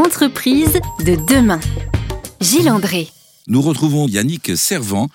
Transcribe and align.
Entreprise 0.00 0.80
de 1.04 1.14
demain. 1.28 1.60
Gilles 2.40 2.70
André. 2.70 3.10
Nous 3.48 3.60
retrouvons 3.60 4.08
Yannick 4.08 4.56
Servant, 4.56 5.10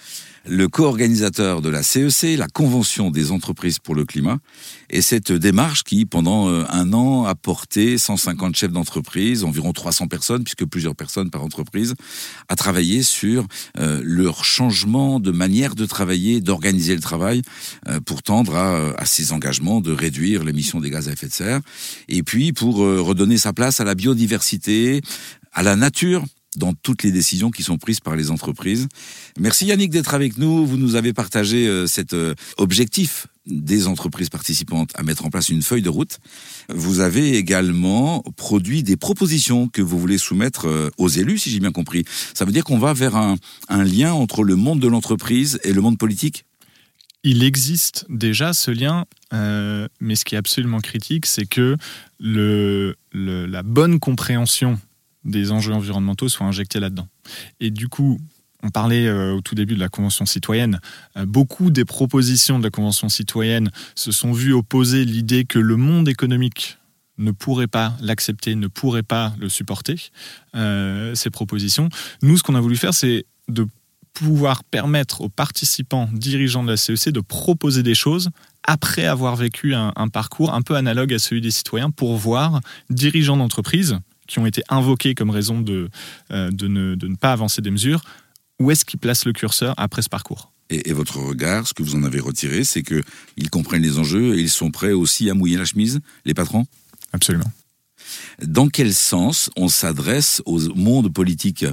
le 0.47 0.67
co-organisateur 0.67 1.61
de 1.61 1.69
la 1.69 1.83
CEC, 1.83 2.37
la 2.37 2.47
Convention 2.47 3.11
des 3.11 3.31
entreprises 3.31 3.79
pour 3.79 3.95
le 3.95 4.05
climat, 4.05 4.37
et 4.89 5.01
cette 5.01 5.31
démarche 5.31 5.83
qui, 5.83 6.05
pendant 6.05 6.49
euh, 6.49 6.63
un 6.69 6.93
an, 6.93 7.25
a 7.25 7.35
porté 7.35 7.97
150 7.97 8.55
chefs 8.55 8.71
d'entreprise, 8.71 9.43
environ 9.43 9.73
300 9.73 10.07
personnes, 10.07 10.43
puisque 10.43 10.65
plusieurs 10.65 10.95
personnes 10.95 11.29
par 11.29 11.43
entreprise, 11.43 11.95
à 12.47 12.55
travailler 12.55 13.01
sur 13.01 13.45
euh, 13.79 14.01
leur 14.03 14.45
changement 14.45 15.19
de 15.19 15.31
manière 15.31 15.75
de 15.75 15.85
travailler, 15.85 16.41
d'organiser 16.41 16.95
le 16.95 17.01
travail, 17.01 17.41
euh, 17.87 17.99
pour 17.99 18.21
tendre 18.21 18.55
à, 18.55 19.05
ces 19.05 19.33
engagements 19.33 19.81
de 19.81 19.91
réduire 19.91 20.43
l'émission 20.43 20.79
des 20.79 20.89
gaz 20.89 21.09
à 21.09 21.13
effet 21.13 21.27
de 21.27 21.33
serre, 21.33 21.61
et 22.07 22.23
puis 22.23 22.53
pour 22.53 22.77
redonner 22.77 23.37
sa 23.37 23.53
place 23.53 23.79
à 23.79 23.83
la 23.83 23.95
biodiversité, 23.95 25.01
à 25.53 25.63
la 25.63 25.75
nature, 25.75 26.23
dans 26.57 26.73
toutes 26.73 27.03
les 27.03 27.11
décisions 27.11 27.51
qui 27.51 27.63
sont 27.63 27.77
prises 27.77 27.99
par 27.99 28.15
les 28.15 28.31
entreprises. 28.31 28.87
Merci 29.39 29.67
Yannick 29.67 29.91
d'être 29.91 30.13
avec 30.13 30.37
nous. 30.37 30.65
Vous 30.65 30.77
nous 30.77 30.95
avez 30.95 31.13
partagé 31.13 31.67
euh, 31.67 31.87
cet 31.87 32.13
euh, 32.13 32.35
objectif 32.57 33.27
des 33.45 33.87
entreprises 33.87 34.29
participantes 34.29 34.91
à 34.95 35.03
mettre 35.03 35.25
en 35.25 35.29
place 35.29 35.49
une 35.49 35.61
feuille 35.61 35.83
de 35.83 35.89
route. 35.89 36.19
Vous 36.69 36.99
avez 36.99 37.37
également 37.37 38.23
produit 38.37 38.81
des 38.81 38.97
propositions 38.97 39.67
que 39.67 39.83
vous 39.83 39.99
voulez 39.99 40.17
soumettre 40.17 40.67
euh, 40.67 40.89
aux 40.97 41.09
élus, 41.09 41.37
si 41.37 41.51
j'ai 41.51 41.59
bien 41.59 41.71
compris. 41.71 42.05
Ça 42.33 42.45
veut 42.45 42.51
dire 42.51 42.63
qu'on 42.63 42.79
va 42.79 42.93
vers 42.93 43.15
un, 43.15 43.37
lien 43.69 44.13
entre 44.13 44.43
le 44.43 44.55
monde 44.55 44.79
de 44.79 44.87
l'entreprise 44.87 45.59
et 45.63 45.73
le 45.73 45.81
monde 45.81 45.97
politique? 45.97 46.45
Il 47.23 47.43
existe 47.43 48.05
déjà 48.09 48.53
ce 48.53 48.69
lien, 48.69 49.05
mais 49.31 50.15
ce 50.15 50.25
qui 50.25 50.35
est 50.35 50.37
absolument 50.37 50.79
critique, 50.79 51.25
c'est 51.25 51.47
que 51.47 51.75
la 52.19 53.63
bonne 53.63 53.99
compréhension 53.99 54.79
des 55.25 55.51
enjeux 55.51 55.73
environnementaux 55.73 56.29
soient 56.29 56.47
injectés 56.47 56.79
là-dedans. 56.79 57.07
Et 57.59 57.71
du 57.71 57.89
coup, 57.89 58.19
on 58.63 58.69
parlait 58.69 59.07
euh, 59.07 59.33
au 59.33 59.41
tout 59.41 59.55
début 59.55 59.75
de 59.75 59.79
la 59.79 59.89
Convention 59.89 60.25
citoyenne. 60.25 60.79
Euh, 61.17 61.25
beaucoup 61.25 61.69
des 61.69 61.85
propositions 61.85 62.57
de 62.57 62.63
la 62.63 62.69
Convention 62.69 63.09
citoyenne 63.09 63.69
se 63.95 64.11
sont 64.11 64.31
vues 64.31 64.53
opposer 64.53 65.05
l'idée 65.05 65.45
que 65.45 65.59
le 65.59 65.75
monde 65.75 66.07
économique 66.07 66.77
ne 67.17 67.31
pourrait 67.31 67.67
pas 67.67 67.93
l'accepter, 68.01 68.55
ne 68.55 68.67
pourrait 68.67 69.03
pas 69.03 69.33
le 69.39 69.49
supporter, 69.49 70.11
euh, 70.55 71.15
ces 71.15 71.29
propositions. 71.29 71.89
Nous, 72.21 72.37
ce 72.37 72.43
qu'on 72.43 72.55
a 72.55 72.61
voulu 72.61 72.75
faire, 72.75 72.93
c'est 72.93 73.25
de 73.47 73.67
pouvoir 74.13 74.63
permettre 74.63 75.21
aux 75.21 75.29
participants 75.29 76.09
dirigeants 76.13 76.63
de 76.63 76.69
la 76.69 76.77
CEC 76.77 77.09
de 77.09 77.19
proposer 77.19 77.83
des 77.83 77.95
choses 77.95 78.29
après 78.63 79.05
avoir 79.05 79.35
vécu 79.35 79.75
un, 79.75 79.93
un 79.95 80.07
parcours 80.07 80.53
un 80.53 80.61
peu 80.61 80.75
analogue 80.75 81.13
à 81.13 81.19
celui 81.19 81.41
des 81.41 81.51
citoyens 81.51 81.91
pour 81.91 82.15
voir 82.15 82.61
dirigeants 82.89 83.37
d'entreprise 83.37 83.99
qui 84.27 84.39
ont 84.39 84.45
été 84.45 84.61
invoqués 84.69 85.15
comme 85.15 85.29
raison 85.29 85.61
de, 85.61 85.89
euh, 86.31 86.51
de, 86.51 86.67
ne, 86.67 86.95
de, 86.95 87.07
ne, 87.07 87.15
pas 87.15 87.31
avancer 87.31 87.61
des 87.61 87.71
mesures, 87.71 88.03
où 88.59 88.71
est-ce 88.71 88.85
qu'ils 88.85 88.99
placent 88.99 89.25
le 89.25 89.33
curseur 89.33 89.73
après 89.77 90.01
ce 90.01 90.09
parcours? 90.09 90.51
Et, 90.69 90.89
et, 90.89 90.93
votre 90.93 91.19
regard, 91.19 91.67
ce 91.67 91.73
que 91.73 91.83
vous 91.83 91.95
en 91.95 92.03
avez 92.03 92.19
retiré, 92.19 92.63
c'est 92.63 92.81
qu'ils 92.81 93.49
comprennent 93.51 93.83
les 93.83 93.99
enjeux 93.99 94.35
et 94.37 94.41
ils 94.41 94.49
sont 94.49 94.71
prêts 94.71 94.93
aussi 94.93 95.29
à 95.29 95.33
mouiller 95.35 95.57
la 95.57 95.65
chemise, 95.65 95.99
les 96.25 96.33
patrons? 96.33 96.65
Absolument. 97.13 97.51
Dans 98.41 98.67
quel 98.67 98.93
sens 98.93 99.49
on 99.55 99.67
s'adresse 99.67 100.41
au 100.45 100.59
monde 100.75 101.13
politique? 101.13 101.65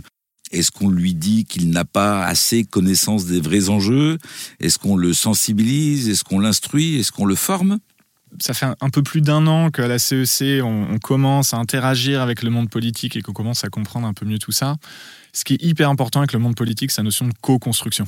Est-ce 0.51 0.71
qu'on 0.71 0.91
lui 0.91 1.15
dit 1.15 1.47
qu'il 1.47 1.71
n'a 1.71 1.87
pas 1.87 2.25
assez 2.25 2.65
connaissance 2.65 3.25
des 3.25 3.41
vrais 3.41 3.71
enjeux? 3.71 4.19
Est-ce 4.61 4.79
qu'on 4.79 4.97
le 4.97 5.15
sensibilise? 5.15 6.09
Est-ce 6.09 6.25
qu'on 6.25 6.39
l'instruit? 6.39 6.97
Est-ce 6.97 7.11
qu'on 7.11 7.25
le 7.25 7.35
forme? 7.35 7.79
Ça 8.41 8.55
fait 8.55 8.67
un 8.67 8.91
peu 8.91 9.03
plus 9.03 9.21
d'un 9.21 9.47
an 9.47 9.71
qu'à 9.71 9.89
la 9.89 9.99
CEC, 9.99 10.43
e 10.43 10.63
on, 10.63 10.99
commence 10.99 11.55
à 11.55 11.59
interagir 11.59 12.21
avec 12.21 12.43
le 12.43 12.51
monde 12.51 12.71
politique 12.71 13.17
et 13.17 13.23
qu'on 13.23 13.33
commence 13.33 13.65
à 13.65 13.69
comprendre 13.69 14.07
un 14.07 14.15
peu 14.15 14.27
mieux 14.27 14.39
tout 14.39 14.53
ça. 14.53 14.77
Ce 15.33 15.45
qui 15.45 15.55
est 15.55 15.63
hyper 15.63 15.89
important 15.91 16.21
avec 16.21 16.33
le 16.33 16.39
monde 16.39 16.55
politique, 16.55 16.91
c'est 16.91 17.01
la 17.01 17.05
notion 17.05 17.27
de 17.27 17.33
co-construction. 17.41 18.07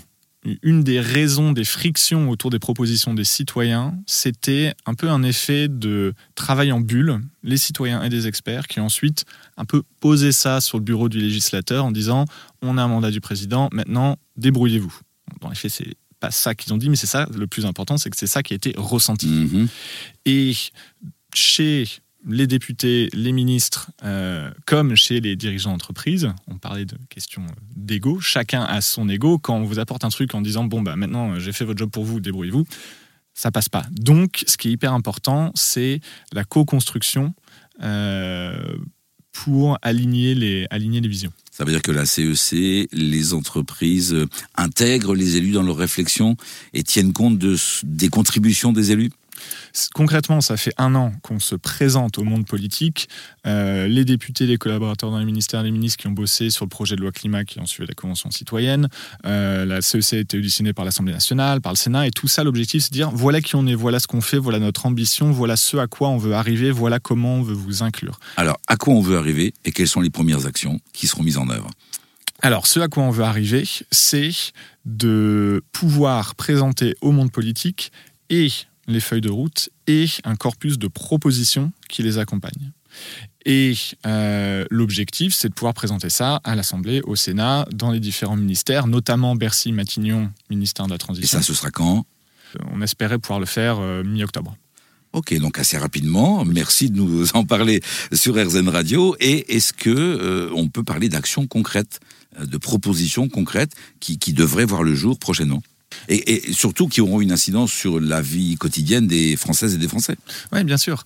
Une 0.62 0.84
des 0.84 1.00
raisons 1.00 1.52
des 1.52 1.64
frictions 1.64 2.28
autour 2.28 2.50
des 2.50 2.58
propositions 2.58 3.14
des 3.14 3.24
citoyens, 3.24 3.94
c'était 4.06 4.74
un 4.84 4.92
peu 4.92 5.08
un 5.08 5.22
effet 5.22 5.68
de 5.68 6.12
travail 6.34 6.70
en 6.70 6.80
bulle, 6.80 7.20
les 7.42 7.56
citoyens 7.56 8.02
et 8.02 8.10
des 8.10 8.26
experts, 8.26 8.66
qui 8.66 8.78
ensuite 8.78 9.24
un 9.56 9.64
peu 9.64 9.82
posé 10.00 10.32
ça 10.32 10.60
sur 10.60 10.76
le 10.76 10.84
bureau 10.84 11.08
du 11.08 11.18
législateur 11.18 11.86
en 11.86 11.92
disant 11.92 12.26
on 12.60 12.76
a 12.76 12.82
un 12.82 12.88
mandat 12.88 13.10
du 13.10 13.22
président, 13.22 13.70
maintenant 13.72 14.16
débrouillez-vous. 14.36 14.94
Dans 15.40 15.48
les 15.48 15.54
faits, 15.54 15.96
pas 16.24 16.30
ça 16.30 16.54
qu'ils 16.54 16.72
ont 16.72 16.78
dit, 16.78 16.88
mais 16.88 16.96
c'est 16.96 17.06
ça 17.06 17.26
le 17.36 17.46
plus 17.46 17.66
important, 17.66 17.98
c'est 17.98 18.10
que 18.10 18.16
c'est 18.16 18.26
ça 18.26 18.42
qui 18.42 18.54
a 18.54 18.56
été 18.56 18.74
ressenti. 18.76 19.26
Mmh. 19.26 19.68
Et 20.26 20.52
chez 21.34 21.84
les 22.26 22.46
députés, 22.46 23.10
les 23.12 23.32
ministres, 23.32 23.90
euh, 24.02 24.50
comme 24.66 24.94
chez 24.96 25.20
les 25.20 25.36
dirigeants 25.36 25.72
d'entreprise, 25.72 26.32
on 26.48 26.56
parlait 26.56 26.86
de 26.86 26.96
questions 27.10 27.44
d'ego, 27.76 28.20
chacun 28.20 28.62
a 28.62 28.80
son 28.80 29.08
ego. 29.08 29.38
Quand 29.38 29.56
on 29.56 29.64
vous 29.64 29.78
apporte 29.78 30.04
un 30.04 30.08
truc 30.08 30.34
en 30.34 30.40
disant 30.40 30.64
bon 30.64 30.80
bah 30.80 30.96
maintenant 30.96 31.38
j'ai 31.38 31.52
fait 31.52 31.66
votre 31.66 31.78
job 31.78 31.90
pour 31.90 32.04
vous, 32.04 32.20
débrouillez-vous, 32.20 32.66
ça 33.34 33.50
passe 33.50 33.68
pas. 33.68 33.84
Donc 33.90 34.44
ce 34.46 34.56
qui 34.56 34.68
est 34.68 34.72
hyper 34.72 34.94
important, 34.94 35.52
c'est 35.54 36.00
la 36.32 36.44
co-construction 36.44 37.34
euh, 37.82 38.76
pour 39.34 39.76
aligner 39.82 40.34
les, 40.34 40.66
aligner 40.70 41.00
les 41.00 41.08
visions. 41.08 41.32
Ça 41.50 41.64
veut 41.64 41.72
dire 41.72 41.82
que 41.82 41.92
la 41.92 42.06
CEC, 42.06 42.88
les 42.92 43.34
entreprises 43.34 44.16
intègrent 44.56 45.14
les 45.14 45.36
élus 45.36 45.52
dans 45.52 45.62
leurs 45.62 45.76
réflexions 45.76 46.36
et 46.72 46.82
tiennent 46.82 47.12
compte 47.12 47.38
de, 47.38 47.56
des 47.84 48.08
contributions 48.08 48.72
des 48.72 48.90
élus? 48.90 49.10
Concrètement, 49.94 50.40
ça 50.40 50.56
fait 50.56 50.72
un 50.78 50.94
an 50.94 51.12
qu'on 51.22 51.40
se 51.40 51.54
présente 51.54 52.18
au 52.18 52.24
monde 52.24 52.46
politique. 52.46 53.08
Euh, 53.46 53.86
les 53.86 54.04
députés, 54.04 54.46
les 54.46 54.56
collaborateurs 54.56 55.10
dans 55.10 55.18
les 55.18 55.24
ministères, 55.24 55.62
les 55.62 55.70
ministres 55.70 56.00
qui 56.00 56.06
ont 56.06 56.12
bossé 56.12 56.50
sur 56.50 56.64
le 56.64 56.68
projet 56.68 56.96
de 56.96 57.00
loi 57.00 57.12
climat 57.12 57.44
qui 57.44 57.60
ont 57.60 57.66
suivi 57.66 57.88
la 57.88 57.94
Convention 57.94 58.30
citoyenne. 58.30 58.88
Euh, 59.26 59.64
la 59.64 59.82
CEC 59.82 60.14
a 60.14 60.18
été 60.18 60.38
auditionnée 60.38 60.72
par 60.72 60.84
l'Assemblée 60.84 61.12
nationale, 61.12 61.60
par 61.60 61.72
le 61.72 61.76
Sénat. 61.76 62.06
Et 62.06 62.10
tout 62.10 62.28
ça, 62.28 62.44
l'objectif, 62.44 62.84
c'est 62.84 62.90
de 62.90 62.94
dire 62.94 63.10
voilà 63.10 63.40
qui 63.40 63.56
on 63.56 63.66
est, 63.66 63.74
voilà 63.74 63.98
ce 63.98 64.06
qu'on 64.06 64.20
fait, 64.20 64.38
voilà 64.38 64.58
notre 64.58 64.86
ambition, 64.86 65.30
voilà 65.30 65.56
ce 65.56 65.76
à 65.76 65.86
quoi 65.86 66.08
on 66.08 66.18
veut 66.18 66.34
arriver, 66.34 66.70
voilà 66.70 67.00
comment 67.00 67.36
on 67.36 67.42
veut 67.42 67.54
vous 67.54 67.82
inclure. 67.82 68.18
Alors, 68.36 68.58
à 68.66 68.76
quoi 68.76 68.94
on 68.94 69.00
veut 69.00 69.16
arriver 69.16 69.54
et 69.64 69.72
quelles 69.72 69.88
sont 69.88 70.00
les 70.00 70.10
premières 70.10 70.46
actions 70.46 70.80
qui 70.92 71.06
seront 71.06 71.22
mises 71.22 71.38
en 71.38 71.48
œuvre? 71.48 71.70
Alors, 72.40 72.66
ce 72.66 72.80
à 72.80 72.88
quoi 72.88 73.02
on 73.02 73.10
veut 73.10 73.24
arriver, 73.24 73.64
c'est 73.90 74.30
de 74.84 75.62
pouvoir 75.72 76.34
présenter 76.34 76.94
au 77.00 77.10
monde 77.10 77.32
politique 77.32 77.90
et 78.28 78.48
les 78.86 79.00
feuilles 79.00 79.20
de 79.20 79.30
route 79.30 79.70
et 79.86 80.06
un 80.24 80.36
corpus 80.36 80.78
de 80.78 80.88
propositions 80.88 81.72
qui 81.88 82.02
les 82.02 82.18
accompagnent. 82.18 82.72
Et 83.44 83.74
euh, 84.06 84.64
l'objectif, 84.70 85.34
c'est 85.34 85.48
de 85.48 85.54
pouvoir 85.54 85.74
présenter 85.74 86.10
ça 86.10 86.40
à 86.44 86.54
l'Assemblée, 86.54 87.02
au 87.04 87.16
Sénat, 87.16 87.66
dans 87.72 87.90
les 87.90 88.00
différents 88.00 88.36
ministères, 88.36 88.86
notamment 88.86 89.36
Bercy, 89.36 89.72
Matignon, 89.72 90.30
ministère 90.48 90.86
de 90.86 90.92
la 90.92 90.98
Transition. 90.98 91.38
Et 91.38 91.42
ça, 91.42 91.46
ce 91.46 91.54
sera 91.54 91.70
quand? 91.70 92.06
On 92.72 92.80
espérait 92.82 93.18
pouvoir 93.18 93.40
le 93.40 93.46
faire 93.46 93.78
euh, 93.80 94.04
mi-octobre. 94.04 94.56
Ok, 95.12 95.32
donc 95.38 95.60
assez 95.60 95.78
rapidement. 95.78 96.44
Merci 96.44 96.90
de 96.90 96.96
nous 96.96 97.26
en 97.34 97.44
parler 97.44 97.80
sur 98.12 98.34
RZN 98.34 98.68
Radio. 98.68 99.16
Et 99.20 99.56
est-ce 99.56 99.72
que 99.72 99.90
euh, 99.90 100.50
on 100.54 100.68
peut 100.68 100.82
parler 100.82 101.08
d'actions 101.08 101.46
concrètes, 101.46 102.00
euh, 102.38 102.46
de 102.46 102.56
propositions 102.58 103.28
concrètes 103.28 103.72
qui, 104.00 104.18
qui 104.18 104.32
devraient 104.32 104.64
voir 104.64 104.82
le 104.82 104.94
jour 104.94 105.18
prochainement? 105.18 105.62
Et, 106.08 106.48
et, 106.48 106.52
surtout 106.52 106.88
qui 106.88 107.00
auront 107.00 107.20
une 107.20 107.32
incidence 107.32 107.72
sur 107.72 108.00
la 108.00 108.20
vie 108.20 108.56
quotidienne 108.56 109.06
des 109.06 109.36
Françaises 109.36 109.74
et 109.74 109.78
des 109.78 109.88
Français. 109.88 110.16
Oui, 110.52 110.64
bien 110.64 110.76
sûr. 110.76 111.04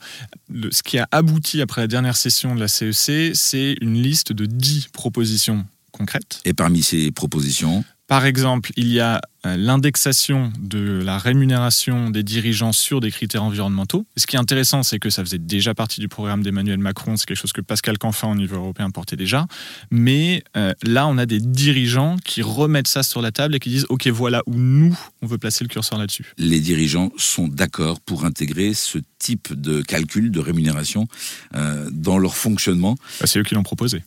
Le, 0.50 0.70
ce 0.72 0.82
qui 0.82 0.98
a 0.98 1.08
abouti 1.10 1.60
après 1.60 1.82
la 1.82 1.86
dernière 1.86 2.16
session 2.16 2.54
de 2.54 2.60
la 2.60 2.68
CEC, 2.68 3.34
c'est 3.34 3.76
une 3.80 4.00
liste 4.02 4.32
de 4.32 4.46
10 4.46 4.88
propositions 4.92 5.66
concrètes. 5.92 6.40
Et 6.44 6.54
parmi 6.54 6.82
ces 6.82 7.10
propositions 7.10 7.84
par 8.08 8.24
exemple, 8.24 8.72
il 8.76 8.88
y 8.88 9.00
a 9.00 9.20
l'indexation 9.44 10.50
de 10.58 11.02
la 11.04 11.18
rémunération 11.18 12.08
des 12.08 12.22
dirigeants 12.22 12.72
sur 12.72 13.00
des 13.00 13.10
critères 13.10 13.44
environnementaux. 13.44 14.06
ce 14.16 14.26
qui 14.26 14.36
est 14.36 14.38
intéressant, 14.38 14.82
c'est 14.82 14.98
que 14.98 15.10
ça 15.10 15.22
faisait 15.22 15.38
déjà 15.38 15.74
partie 15.74 16.00
du 16.00 16.08
programme 16.08 16.42
d'Emmanuel 16.42 16.78
Macron. 16.78 17.18
C'est 17.18 17.26
quelque 17.26 17.36
chose 17.36 17.52
que 17.52 17.60
Pascal 17.60 17.98
Canfin 17.98 18.28
au 18.28 18.34
niveau 18.34 18.56
européen 18.56 18.90
portait 18.90 19.16
déjà. 19.16 19.46
Mais 19.90 20.42
euh, 20.56 20.72
là, 20.82 21.06
on 21.06 21.18
a 21.18 21.26
des 21.26 21.38
dirigeants 21.38 22.16
qui 22.24 22.40
remettent 22.40 22.88
ça 22.88 23.02
sur 23.02 23.20
la 23.20 23.30
table 23.30 23.54
et 23.54 23.60
qui 23.60 23.68
disent 23.68 23.86
OK, 23.90 24.06
voilà 24.08 24.42
où 24.46 24.54
nous, 24.54 24.98
on 25.20 25.26
veut 25.26 25.38
placer 25.38 25.62
le 25.62 25.68
curseur 25.68 25.98
là-dessus. 25.98 26.32
Les 26.38 26.60
dirigeants 26.60 27.12
sont 27.18 27.46
d'accord 27.46 28.00
pour 28.00 28.24
intégrer 28.24 28.72
ce 28.72 28.98
type 29.18 29.52
de 29.52 29.82
calcul 29.82 30.30
de 30.30 30.40
rémunération 30.40 31.06
euh, 31.54 31.90
dans 31.92 32.16
leur 32.16 32.34
fonctionnement. 32.34 32.96
Bah, 33.20 33.26
c'est 33.26 33.38
eux 33.38 33.44
qui 33.44 33.54
l'ont 33.54 33.62
proposé. 33.62 34.02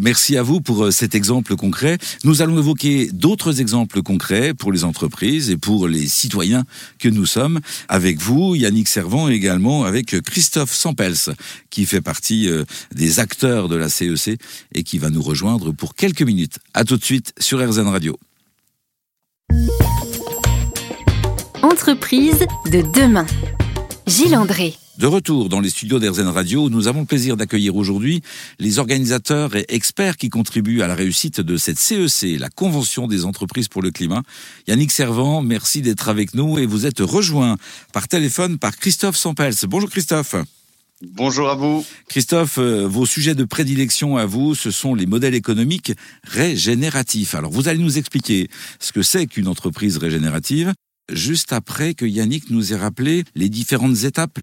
Merci 0.00 0.38
à 0.38 0.42
vous 0.42 0.62
pour 0.62 0.84
euh, 0.84 0.90
cet 0.90 1.14
exemple 1.14 1.54
concret. 1.54 1.98
Nous 2.24 2.40
allons 2.40 2.58
évoquer 2.58 3.10
d'autres 3.12 3.60
exemples 3.60 4.02
concrets 4.02 4.54
pour 4.54 4.72
les 4.72 4.84
entreprises 4.84 5.50
et 5.50 5.58
pour 5.58 5.86
les 5.86 6.08
citoyens 6.08 6.64
que 6.98 7.10
nous 7.10 7.26
sommes. 7.26 7.60
Avec 7.88 8.18
vous, 8.18 8.54
Yannick 8.54 8.88
Servant, 8.88 9.28
également 9.28 9.84
avec 9.84 10.22
Christophe 10.22 10.72
Sampels, 10.72 11.34
qui 11.68 11.84
fait 11.84 12.00
partie 12.00 12.48
euh, 12.48 12.64
des 12.94 13.20
acteurs 13.20 13.68
de 13.68 13.76
la 13.76 13.90
CEC 13.90 14.40
et 14.74 14.82
qui 14.82 14.96
va 14.96 15.10
nous 15.10 15.22
rejoindre 15.22 15.72
pour 15.72 15.94
quelques 15.94 16.22
minutes. 16.22 16.58
À 16.72 16.84
tout 16.84 16.96
de 16.96 17.04
suite 17.04 17.34
sur 17.38 17.58
RZN 17.58 17.88
Radio. 17.88 18.18
Entreprise 21.62 22.46
de 22.70 22.80
demain. 22.98 23.26
Gilles 24.06 24.36
André. 24.36 24.74
De 25.02 25.08
retour 25.08 25.48
dans 25.48 25.58
les 25.58 25.68
studios 25.68 25.98
d'Airzen 25.98 26.28
Radio, 26.28 26.70
nous 26.70 26.86
avons 26.86 27.00
le 27.00 27.06
plaisir 27.06 27.36
d'accueillir 27.36 27.74
aujourd'hui 27.74 28.22
les 28.60 28.78
organisateurs 28.78 29.56
et 29.56 29.64
experts 29.68 30.16
qui 30.16 30.28
contribuent 30.28 30.80
à 30.80 30.86
la 30.86 30.94
réussite 30.94 31.40
de 31.40 31.56
cette 31.56 31.76
CEC, 31.76 32.38
la 32.38 32.48
Convention 32.48 33.08
des 33.08 33.24
entreprises 33.24 33.66
pour 33.66 33.82
le 33.82 33.90
climat. 33.90 34.22
Yannick 34.68 34.92
Servant, 34.92 35.42
merci 35.42 35.82
d'être 35.82 36.08
avec 36.08 36.34
nous 36.34 36.56
et 36.56 36.66
vous 36.66 36.86
êtes 36.86 37.00
rejoint 37.00 37.56
par 37.92 38.06
téléphone 38.06 38.58
par 38.60 38.76
Christophe 38.76 39.16
Sampels. 39.16 39.56
Bonjour 39.66 39.90
Christophe. 39.90 40.36
Bonjour 41.04 41.50
à 41.50 41.56
vous. 41.56 41.84
Christophe, 42.06 42.58
euh, 42.58 42.86
vos 42.86 43.04
sujets 43.04 43.34
de 43.34 43.42
prédilection 43.42 44.18
à 44.18 44.24
vous, 44.24 44.54
ce 44.54 44.70
sont 44.70 44.94
les 44.94 45.06
modèles 45.06 45.34
économiques 45.34 45.94
régénératifs. 46.22 47.34
Alors 47.34 47.50
vous 47.50 47.66
allez 47.66 47.82
nous 47.82 47.98
expliquer 47.98 48.48
ce 48.78 48.92
que 48.92 49.02
c'est 49.02 49.26
qu'une 49.26 49.48
entreprise 49.48 49.96
régénérative, 49.96 50.72
juste 51.12 51.52
après 51.52 51.94
que 51.94 52.06
Yannick 52.06 52.50
nous 52.50 52.72
ait 52.72 52.76
rappelé 52.76 53.24
les 53.34 53.48
différentes 53.48 54.04
étapes 54.04 54.38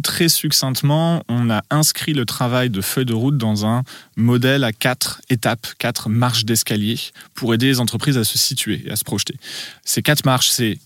très 0.00 0.28
succinctement, 0.28 1.22
on 1.28 1.50
a 1.50 1.62
inscrit 1.70 2.12
le 2.12 2.24
travail 2.24 2.70
de 2.70 2.80
feuille 2.80 3.06
de 3.06 3.14
route 3.14 3.36
dans 3.36 3.66
un 3.66 3.82
modèle 4.16 4.64
à 4.64 4.72
quatre 4.72 5.20
étapes, 5.30 5.66
quatre 5.78 6.08
marches 6.08 6.44
d'escalier 6.44 6.98
pour 7.34 7.54
aider 7.54 7.66
les 7.66 7.80
entreprises 7.80 8.18
à 8.18 8.24
se 8.24 8.38
situer 8.38 8.82
et 8.86 8.90
à 8.90 8.96
se 8.96 9.04
projeter. 9.04 9.36
Ces 9.84 10.02
quatre 10.02 10.24
marches, 10.24 10.50
c'est 10.50 10.78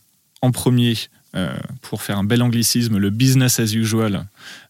en 0.43 0.51
premier, 0.51 0.97
euh, 1.35 1.57
pour 1.83 2.03
faire 2.03 2.19
un 2.19 2.25
bel 2.25 2.43
anglicisme, 2.43 2.99
le 2.99 3.11
business 3.11 3.61
as 3.61 3.75
usual, 3.75 4.27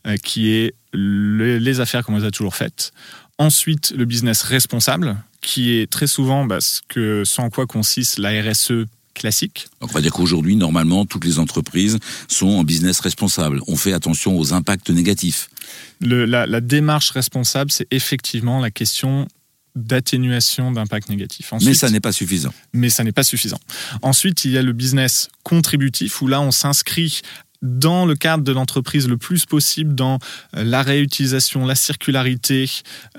euh, 0.07 0.17
qui 0.17 0.51
est 0.51 0.75
les 0.93 1.81
affaires 1.81 2.05
comme 2.05 2.15
on 2.15 2.19
les 2.19 2.25
a 2.25 2.31
toujours 2.31 2.55
faites. 2.55 2.93
Ensuite, 3.39 3.93
le 3.97 4.05
business 4.05 4.43
responsable, 4.43 5.17
qui 5.41 5.73
est 5.73 5.91
très 5.91 6.07
souvent 6.07 6.45
bah, 6.45 6.61
ce, 6.61 6.81
que, 6.89 7.25
en 7.39 7.51
quoi 7.51 7.67
consiste 7.67 8.19
la 8.19 8.31
RSE 8.43 8.87
classique. 9.15 9.69
on 9.81 9.87
va 9.87 10.01
dire 10.01 10.13
qu'aujourd'hui, 10.13 10.57
normalement, 10.57 11.07
toutes 11.07 11.25
les 11.25 11.39
entreprises 11.39 11.99
sont 12.29 12.49
en 12.49 12.65
business 12.65 13.01
responsable. 13.01 13.61
On 13.67 13.77
fait 13.77 13.93
attention 13.93 14.39
aux 14.39 14.53
impacts 14.53 14.91
négatifs. 14.91 15.49
la, 16.01 16.61
démarche 16.61 17.11
responsable, 17.11 17.71
c'est 17.71 17.87
effectivement 17.91 18.61
la 18.61 18.71
question 18.71 19.29
d'atténuation 19.75 20.71
d'impacts 20.71 21.09
négatifs. 21.09 21.53
mais 21.63 21.75
ça 21.75 21.91
n'est 21.91 22.01
pas 22.01 22.13
suffisant. 22.13 22.55
Mais 22.73 22.91
ça 22.91 23.03
n'est 23.03 23.13
pas 23.13 23.25
suffisant. 23.25 23.59
Ensuite, 24.03 24.45
il 24.45 24.53
y 24.53 24.59
a 24.59 24.63
le 24.63 24.73
business 24.73 25.29
contributif 25.43 26.23
où 26.23 26.29
là, 26.29 26.41
on 26.41 26.53
s'inscrit 26.53 27.23
dans 27.65 28.05
le 28.05 28.15
cadre 28.15 28.45
de 28.45 28.53
l'entreprise 28.53 29.09
le 29.09 29.17
plus 29.17 29.47
possible 29.47 29.95
dans 29.95 30.19
euh, 30.55 30.63
la 30.63 30.83
réutilisation, 30.83 31.67
la 31.67 31.75
circularité 31.75 32.71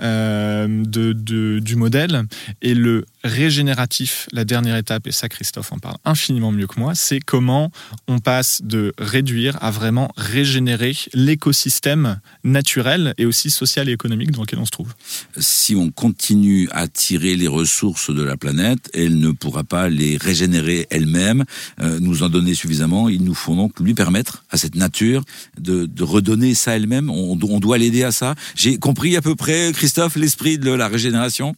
euh, 0.01 0.67
de, 0.85 1.59
du 1.59 1.75
modèle. 1.75 2.23
Et 2.61 2.75
le 2.75 3.05
régénératif, 3.25 4.27
la 4.31 4.45
dernière 4.45 4.77
étape, 4.77 5.07
et 5.07 5.11
ça 5.11 5.27
Christophe 5.27 5.73
en 5.73 5.79
parle 5.79 5.97
infiniment 6.05 6.51
mieux 6.51 6.67
que 6.67 6.79
moi, 6.79 6.93
c'est 6.95 7.19
comment 7.19 7.71
on 8.07 8.19
passe 8.19 8.61
de 8.63 8.93
réduire 8.97 9.57
à 9.61 9.71
vraiment 9.71 10.11
régénérer 10.15 10.95
l'écosystème 11.13 12.19
naturel 12.43 13.13
et 13.17 13.25
aussi 13.25 13.49
social 13.49 13.89
et 13.89 13.91
économique 13.91 14.31
dans 14.31 14.41
lequel 14.41 14.59
on 14.59 14.65
se 14.65 14.71
trouve. 14.71 14.93
Si 15.37 15.75
on 15.75 15.89
continue 15.89 16.69
à 16.71 16.87
tirer 16.87 17.35
les 17.35 17.47
ressources 17.47 18.13
de 18.13 18.23
la 18.23 18.37
planète, 18.37 18.89
elle 18.93 19.17
ne 19.17 19.31
pourra 19.31 19.63
pas 19.63 19.89
les 19.89 20.17
régénérer 20.17 20.87
elle-même, 20.91 21.43
euh, 21.81 21.99
nous 21.99 22.23
en 22.23 22.29
donner 22.29 22.53
suffisamment. 22.53 23.09
Il 23.09 23.23
nous 23.23 23.33
faut 23.33 23.55
donc 23.55 23.79
lui 23.79 23.95
permettre 23.95 24.45
à 24.51 24.57
cette 24.57 24.75
nature 24.75 25.23
de, 25.59 25.89
redonner 26.05 26.53
ça 26.53 26.75
elle-même 26.75 27.09
on, 27.09 27.35
doit 27.35 27.79
l'aider 27.79 28.03
à 28.03 28.11
ça. 28.11 28.35
J'ai 28.55 28.77
compris 28.77 29.15
à 29.17 29.21
peu 29.21 29.35
près, 29.35 29.71
Christophe, 29.73 30.15
l'esprit 30.15 30.59
de 30.59 30.71
la 30.71 30.87
régénération? 30.87 31.55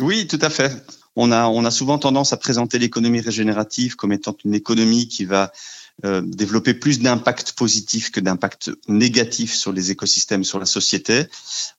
Oui, 0.00 0.26
tout 0.26 0.38
à 0.40 0.50
fait. 0.50 0.72
On 1.16 1.32
a, 1.32 1.70
souvent 1.70 1.98
tendance 1.98 2.32
à 2.32 2.36
présenter 2.36 2.78
l'économie 2.78 3.20
régénérative 3.20 3.96
comme 3.96 4.12
étant 4.12 4.34
une 4.44 4.54
économie 4.54 5.08
qui 5.08 5.24
va 5.24 5.52
euh, 6.04 6.22
développer 6.24 6.72
plus 6.72 7.00
d'impact 7.00 7.52
positif 7.52 8.10
que 8.10 8.20
d'impact 8.20 8.70
négatif 8.88 9.54
sur 9.54 9.72
les 9.72 9.90
écosystèmes, 9.90 10.44
sur 10.44 10.58
la 10.58 10.64
société. 10.64 11.24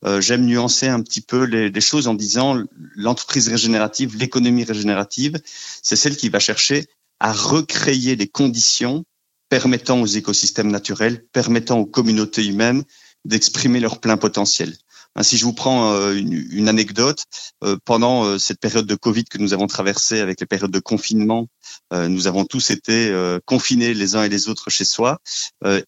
Euh, 0.05 0.21
j'aime 0.21 0.45
nuancer 0.45 0.87
un 0.87 1.01
petit 1.01 1.21
peu 1.21 1.43
les, 1.43 1.69
les 1.69 1.81
choses 1.81 2.07
en 2.07 2.13
disant 2.13 2.61
l'entreprise 2.95 3.47
régénérative, 3.47 4.17
l'économie 4.17 4.65
régénérative, 4.65 5.39
c'est 5.81 5.95
celle 5.95 6.17
qui 6.17 6.29
va 6.29 6.39
chercher 6.39 6.85
à 7.19 7.33
recréer 7.33 8.15
les 8.15 8.27
conditions 8.27 9.05
permettant 9.49 9.99
aux 10.01 10.05
écosystèmes 10.05 10.71
naturels, 10.71 11.25
permettant 11.33 11.79
aux 11.79 11.85
communautés 11.85 12.45
humaines 12.45 12.83
d'exprimer 13.25 13.79
leur 13.79 13.99
plein 13.99 14.17
potentiel. 14.17 14.75
Hein, 15.15 15.23
si 15.23 15.37
je 15.37 15.43
vous 15.43 15.53
prends 15.53 15.93
euh, 15.93 16.13
une, 16.13 16.69
anecdote, 16.69 17.25
euh, 17.63 17.77
pendant 17.83 18.23
euh, 18.23 18.37
cette 18.37 18.59
période 18.59 18.85
de 18.85 18.95
Covid 18.95 19.25
que 19.25 19.37
nous 19.37 19.53
avons 19.53 19.67
traversée 19.67 20.21
avec 20.21 20.39
les 20.39 20.45
périodes 20.45 20.71
de 20.71 20.79
confinement, 20.79 21.47
nous 21.91 22.27
avons 22.27 22.45
tous 22.45 22.71
été 22.71 23.13
confinés 23.45 23.93
les 23.93 24.15
uns 24.15 24.23
et 24.23 24.29
les 24.29 24.47
autres 24.49 24.69
chez 24.69 24.85
soi 24.85 25.19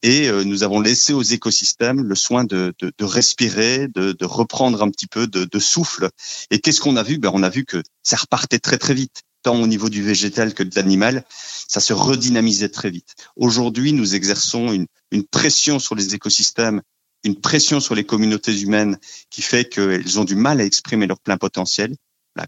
et 0.02 0.30
nous 0.46 0.64
avons 0.64 0.80
laissé 0.81 1.14
aux 1.14 1.22
écosystèmes 1.22 2.04
le 2.04 2.16
soin 2.16 2.44
de, 2.44 2.74
respirer, 3.02 3.88
de, 3.88 4.25
reprendre 4.25 4.81
un 4.84 4.90
petit 4.90 5.08
peu 5.08 5.28
de, 5.28 5.60
souffle. 5.60 6.10
Et 6.52 6.60
qu'est-ce 6.60 6.81
qu'on 6.81 6.98
a 6.98 7.04
vu? 7.04 7.18
Ben, 7.18 7.31
On 7.34 7.44
a 7.44 7.50
vu 7.50 7.66
que 7.66 7.81
ça 8.02 8.18
repartait 8.18 8.60
très 8.60 8.78
très 8.78 8.94
vite 8.94 9.22
tant 9.44 9.62
au 9.62 9.68
niveau 9.68 9.90
du 9.90 10.02
végétal 10.02 10.54
que 10.54 10.64
de 10.64 10.74
l'animal, 10.76 11.26
ça 11.68 11.81
se 11.81 11.92
redynamisait 11.94 12.69
très 12.69 12.90
vite. 12.90 13.14
Aujourd'hui, 13.36 13.92
nous 13.92 14.16
exerçons 14.16 14.72
une, 14.72 14.88
une 15.12 15.26
pression 15.26 15.80
sur 15.80 15.96
les 15.96 16.16
écosystèmes, 16.16 16.81
une 17.24 17.40
pression 17.40 17.80
sur 17.80 17.96
les 17.96 18.04
communautés 18.04 18.62
humaines 18.62 18.98
qui 19.30 19.42
fait 19.42 19.66
qu'elles 19.66 20.20
ont 20.20 20.25
du 20.25 20.36
mal 20.36 20.60
à 20.60 20.66
exprimer 20.66 21.08
leur 21.08 21.20
plein 21.20 21.38
potentiel. 21.38 21.96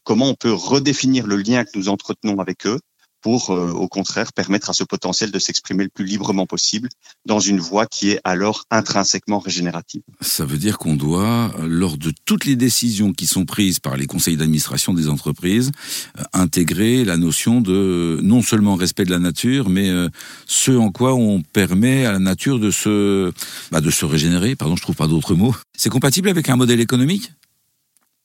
Comment 0.04 0.30
on 0.30 0.36
peut 0.36 0.54
redéfinir 0.54 1.27
le 1.27 1.38
lien 1.38 1.63
que 1.63 1.77
nous 1.77 1.89
entretenons 1.89 2.39
avec 2.39 2.66
eux 2.66 2.80
pour, 3.25 3.50
euh, 3.50 3.72
au 3.72 3.88
contraire, 3.88 4.33
permettre 4.33 4.69
à 4.69 4.74
ce 4.74 4.83
potentiel 4.83 5.31
de 5.31 5.39
s'exprimer 5.39 5.86
le 5.86 5.89
plus 5.89 6.06
librement 6.06 6.45
possible 6.45 6.89
dans 7.25 7.39
une 7.39 7.60
voie 7.60 7.88
qui 7.88 8.12
est 8.12 8.19
alors 8.24 8.66
intrinsèquement 8.69 9.39
régénérative. 9.39 10.04
Ça 10.22 10.45
veut 10.45 10.60
dire 10.60 10.77
qu'on 10.77 10.95
doit, 10.95 11.51
lors 11.63 11.98
de 11.98 12.13
toutes 12.25 12.45
les 12.45 12.56
décisions 12.56 13.13
qui 13.13 13.25
sont 13.25 13.45
prises 13.45 13.80
par 13.80 13.98
les 13.98 14.06
conseils 14.06 14.38
d'administration 14.38 14.94
des 14.94 15.10
entreprises, 15.10 15.72
euh, 16.19 16.24
intégrer 16.33 17.04
la 17.04 17.18
notion 17.18 17.62
de 17.62 18.19
non 18.22 18.44
seulement 18.44 18.75
respect 18.75 19.06
de 19.06 19.12
la 19.12 19.18
nature, 19.18 19.69
mais 19.69 19.89
euh, 19.89 20.07
ce 20.45 20.74
en 20.74 20.92
quoi 20.92 21.16
on 21.16 21.42
permet 21.42 22.06
à 22.06 22.12
la 22.12 22.19
nature 22.19 22.60
de 22.60 22.69
se, 22.69 23.33
bah, 23.71 23.81
de 23.81 23.89
se 23.89 24.06
régénérer. 24.06 24.56
Pardon, 24.56 24.75
je 24.75 24.83
trouve 24.83 24.98
pas 24.98 25.07
d'autres 25.07 25.33
mots. 25.33 25.56
C'est 25.75 25.89
compatible 25.89 26.30
avec 26.30 26.48
un 26.48 26.57
modèle 26.57 26.80
économique? 26.80 27.31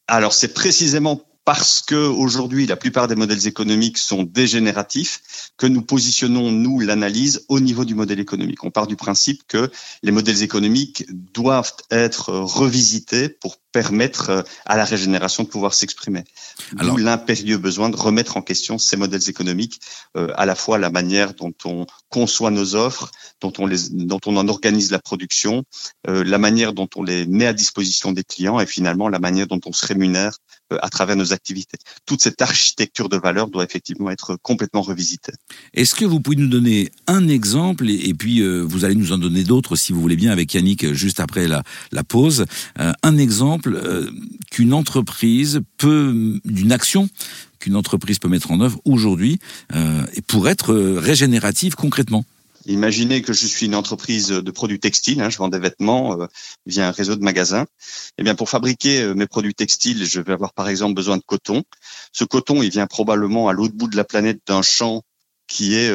Alors 0.08 0.34
c'est 0.34 0.52
précisément 0.52 1.22
parce 1.52 1.82
que 1.82 1.96
aujourd'hui 1.96 2.64
la 2.64 2.76
plupart 2.76 3.08
des 3.08 3.16
modèles 3.16 3.48
économiques 3.48 3.98
sont 3.98 4.22
dégénératifs, 4.22 5.50
que 5.56 5.66
nous 5.66 5.82
positionnons 5.82 6.52
nous 6.52 6.78
l'analyse 6.78 7.44
au 7.48 7.58
niveau 7.58 7.84
du 7.84 7.96
modèle 7.96 8.20
économique. 8.20 8.62
On 8.62 8.70
part 8.70 8.86
du 8.86 8.94
principe 8.94 9.42
que 9.48 9.68
les 10.04 10.12
modèles 10.12 10.44
économiques 10.44 11.06
doivent 11.10 11.74
être 11.90 12.32
revisités 12.32 13.28
pour 13.28 13.56
permettre 13.72 14.30
euh, 14.30 14.42
à 14.66 14.76
la 14.76 14.84
régénération 14.84 15.44
de 15.44 15.48
pouvoir 15.48 15.74
s'exprimer. 15.74 16.24
D'où 16.72 16.96
l'impérieux 16.96 17.58
besoin 17.58 17.88
de 17.88 17.96
remettre 17.96 18.36
en 18.36 18.42
question 18.42 18.78
ces 18.78 18.96
modèles 18.96 19.28
économiques, 19.28 19.80
euh, 20.16 20.32
à 20.36 20.46
la 20.46 20.54
fois 20.54 20.78
la 20.78 20.90
manière 20.90 21.34
dont 21.34 21.54
on 21.64 21.86
conçoit 22.08 22.50
nos 22.50 22.74
offres, 22.74 23.10
dont 23.40 23.52
on, 23.58 23.66
les, 23.66 23.90
dont 23.90 24.20
on 24.26 24.36
en 24.36 24.48
organise 24.48 24.90
la 24.90 24.98
production, 24.98 25.64
euh, 26.08 26.24
la 26.24 26.38
manière 26.38 26.72
dont 26.72 26.88
on 26.96 27.02
les 27.02 27.26
met 27.26 27.46
à 27.46 27.52
disposition 27.52 28.12
des 28.12 28.24
clients 28.24 28.60
et 28.60 28.66
finalement 28.66 29.08
la 29.08 29.18
manière 29.18 29.46
dont 29.46 29.60
on 29.66 29.72
se 29.72 29.86
rémunère 29.86 30.38
à 30.70 30.88
travers 30.88 31.16
nos 31.16 31.32
activités. 31.32 31.39
Toute 32.06 32.22
cette 32.22 32.42
architecture 32.42 33.08
de 33.08 33.16
valeur 33.16 33.48
doit 33.48 33.64
effectivement 33.64 34.10
être 34.10 34.36
complètement 34.36 34.82
revisitée. 34.82 35.32
Est-ce 35.74 35.94
que 35.94 36.04
vous 36.04 36.20
pouvez 36.20 36.36
nous 36.36 36.48
donner 36.48 36.90
un 37.06 37.28
exemple 37.28 37.88
et, 37.88 38.14
puis 38.14 38.42
vous 38.62 38.84
allez 38.84 38.94
nous 38.94 39.12
en 39.12 39.18
donner 39.18 39.44
d'autres 39.44 39.76
si 39.76 39.92
vous 39.92 40.00
voulez 40.00 40.16
bien 40.16 40.30
avec 40.30 40.52
Yannick 40.54 40.92
juste 40.92 41.20
après 41.20 41.48
la, 41.48 41.62
pause, 42.04 42.44
un 42.76 43.18
exemple 43.18 43.74
euh, 43.74 44.10
qu'une 44.50 44.72
entreprise 44.72 45.60
peut, 45.76 46.40
d'une 46.44 46.72
action 46.72 47.08
qu'une 47.58 47.76
entreprise 47.76 48.18
peut 48.18 48.28
mettre 48.28 48.50
en 48.50 48.60
œuvre 48.60 48.80
aujourd'hui 48.84 49.38
euh, 49.74 50.02
pour 50.26 50.48
être 50.48 50.74
régénérative 50.74 51.74
concrètement 51.74 52.24
Imaginez 52.72 53.22
que 53.22 53.32
je 53.32 53.46
suis 53.46 53.66
une 53.66 53.74
entreprise 53.74 54.28
de 54.28 54.50
produits 54.50 54.80
textiles, 54.80 55.20
hein, 55.20 55.30
je 55.30 55.38
vends 55.38 55.48
des 55.48 55.58
vêtements 55.58 56.20
euh, 56.20 56.26
via 56.66 56.88
un 56.88 56.90
réseau 56.90 57.16
de 57.16 57.22
magasins. 57.22 57.66
Eh 58.18 58.22
bien, 58.22 58.34
pour 58.34 58.48
fabriquer 58.48 59.14
mes 59.14 59.26
produits 59.26 59.54
textiles, 59.54 60.04
je 60.04 60.20
vais 60.20 60.32
avoir 60.32 60.52
par 60.52 60.68
exemple 60.68 60.94
besoin 60.94 61.16
de 61.16 61.22
coton. 61.24 61.62
Ce 62.12 62.24
coton, 62.24 62.62
il 62.62 62.70
vient 62.70 62.86
probablement 62.86 63.48
à 63.48 63.52
l'autre 63.52 63.74
bout 63.74 63.88
de 63.88 63.96
la 63.96 64.04
planète 64.04 64.40
d'un 64.46 64.62
champ 64.62 65.02
qui 65.46 65.74
est 65.74 65.92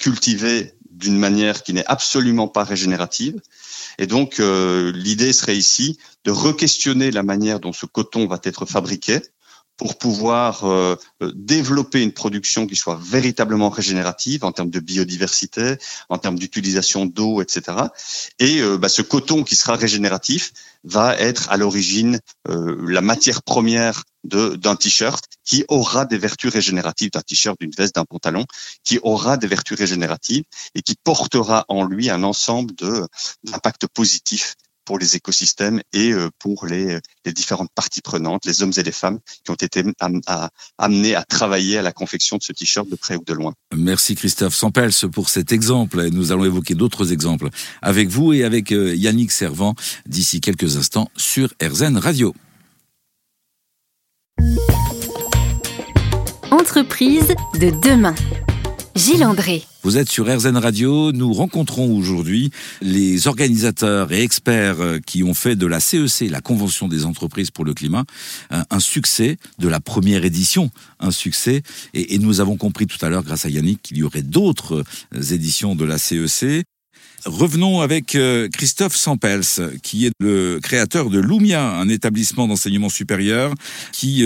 cultivé 0.00 0.76
d'une 0.96 1.18
manière 1.18 1.62
qui 1.62 1.72
n'est 1.72 1.86
absolument 1.86 2.48
pas 2.48 2.64
régénérative. 2.64 3.40
Et 3.98 4.06
donc, 4.06 4.40
euh, 4.40 4.92
l'idée 4.92 5.32
serait 5.32 5.56
ici 5.56 5.98
de 6.24 6.30
re-questionner 6.30 7.10
la 7.10 7.22
manière 7.22 7.60
dont 7.60 7.72
ce 7.72 7.86
coton 7.86 8.26
va 8.26 8.40
être 8.42 8.66
fabriqué 8.66 9.20
pour 9.76 9.98
pouvoir 9.98 10.64
euh, 10.64 10.96
euh, 11.22 11.32
développer 11.34 12.02
une 12.02 12.12
production 12.12 12.66
qui 12.66 12.76
soit 12.76 12.98
véritablement 13.02 13.68
régénérative 13.68 14.44
en 14.44 14.52
termes 14.52 14.70
de 14.70 14.80
biodiversité, 14.80 15.76
en 16.08 16.18
termes 16.18 16.38
d'utilisation 16.38 17.06
d'eau, 17.06 17.42
etc. 17.42 17.76
Et 18.38 18.60
euh, 18.60 18.78
bah, 18.78 18.88
ce 18.88 19.02
coton 19.02 19.44
qui 19.44 19.56
sera 19.56 19.76
régénératif 19.76 20.52
va 20.84 21.16
être 21.16 21.50
à 21.50 21.56
l'origine 21.56 22.20
la 22.46 23.00
matière 23.00 23.42
première 23.42 24.04
d'un 24.22 24.76
t-shirt 24.76 25.24
qui 25.44 25.64
aura 25.66 26.04
des 26.04 26.16
vertus 26.16 26.52
régénératives, 26.52 27.10
d'un 27.10 27.22
t-shirt, 27.22 27.58
d'une 27.58 27.72
veste, 27.76 27.96
d'un 27.96 28.04
pantalon, 28.04 28.44
qui 28.84 29.00
aura 29.02 29.36
des 29.36 29.48
vertus 29.48 29.76
régénératives 29.76 30.44
et 30.76 30.82
qui 30.82 30.94
portera 31.02 31.64
en 31.66 31.84
lui 31.84 32.08
un 32.08 32.22
ensemble 32.22 32.72
d'impacts 33.42 33.88
positifs 33.88 34.54
pour 34.86 34.98
les 34.98 35.16
écosystèmes 35.16 35.82
et 35.92 36.12
euh, 36.12 36.30
pour 36.38 36.66
les, 36.66 36.98
les, 37.26 37.32
différentes 37.32 37.70
parties 37.74 38.00
prenantes, 38.00 38.46
les 38.46 38.62
hommes 38.62 38.72
et 38.76 38.82
les 38.82 38.92
femmes 38.92 39.18
qui 39.44 39.50
ont 39.50 39.54
été 39.54 39.84
amenés 40.78 41.14
à 41.14 41.24
travailler 41.24 41.76
à 41.76 41.82
la 41.82 41.92
confection 41.92 42.38
de 42.38 42.42
ce 42.42 42.52
t-shirt 42.52 42.88
de 42.88 42.96
près 42.96 43.16
ou 43.16 43.24
de 43.24 43.34
loin. 43.34 43.52
Merci 43.76 44.14
Christophe 44.14 44.54
Sampels 44.54 44.92
pour 45.12 45.28
cet 45.28 45.52
exemple. 45.52 46.08
Nous 46.10 46.32
allons 46.32 46.44
évoquer 46.44 46.74
d'autres 46.74 47.12
exemples 47.12 47.48
avec 47.82 48.08
vous 48.08 48.32
et 48.32 48.44
avec 48.44 48.72
euh, 48.72 48.94
Yannick 48.94 49.32
Servant 49.32 49.74
d'ici 50.06 50.40
quelques 50.40 50.76
instants 50.76 51.10
sur 51.16 51.52
RZN 51.62 51.98
Radio. 51.98 52.34
Entreprise 56.50 57.34
de 57.60 57.70
demain. 57.82 58.14
Gilles 58.96 59.24
André. 59.24 59.62
Vous 59.82 59.98
êtes 59.98 60.08
sur 60.08 60.24
RZN 60.26 60.56
Radio. 60.56 61.12
Nous 61.12 61.30
rencontrons 61.34 61.94
aujourd'hui 61.94 62.50
les 62.80 63.28
organisateurs 63.28 64.10
et 64.10 64.22
experts 64.22 64.80
euh, 64.80 64.98
qui 65.04 65.22
ont 65.22 65.34
fait 65.34 65.54
de 65.54 65.66
la 65.66 65.80
CEC, 65.80 66.30
la 66.30 66.40
Convention 66.40 66.88
des 66.88 67.04
entreprises 67.04 67.50
pour 67.50 67.66
le 67.66 67.74
climat, 67.74 68.04
un 68.50 68.80
succès 68.80 69.36
de 69.58 69.68
la 69.68 69.80
première 69.80 70.24
édition, 70.24 70.70
un 70.98 71.10
succès. 71.10 71.62
Et, 71.92 72.18
nous 72.18 72.40
avons 72.40 72.56
compris 72.56 72.86
tout 72.86 73.04
à 73.04 73.10
l'heure, 73.10 73.22
grâce 73.22 73.44
à 73.44 73.50
Yannick, 73.50 73.82
qu'il 73.82 73.98
y 73.98 74.02
aurait 74.02 74.22
d'autres 74.22 74.82
euh, 75.14 75.22
éditions 75.30 75.74
de 75.74 75.84
la 75.84 75.98
CEC. 75.98 76.64
Revenons 77.26 77.82
avec 77.82 78.14
euh, 78.14 78.48
Christophe 78.48 78.96
Sampels, 78.96 79.42
qui 79.82 80.06
est 80.06 80.12
le 80.20 80.58
créateur 80.62 81.10
de 81.10 81.18
Lumia, 81.18 81.62
un 81.62 81.90
établissement 81.90 82.48
d'enseignement 82.48 82.88
supérieur 82.88 83.52
qui 83.92 84.24